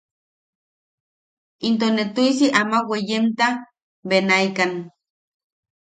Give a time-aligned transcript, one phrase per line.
[1.67, 3.47] Into ne tuʼisi ama weeyenta
[4.09, 4.71] benaikan.